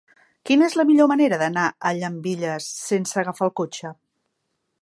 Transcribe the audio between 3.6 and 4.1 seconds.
cotxe?